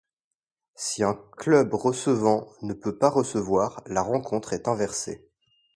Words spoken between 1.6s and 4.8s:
recevant ne peut pas recevoir, la rencontre est